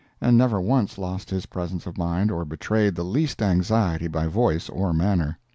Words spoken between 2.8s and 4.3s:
the least anxiety by